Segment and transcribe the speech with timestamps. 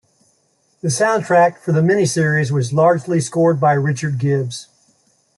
[0.81, 4.67] The soundtrack for the miniseries was largely scored by Richard Gibbs.